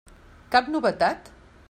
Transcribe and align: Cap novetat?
Cap 0.55 0.71
novetat? 0.77 1.31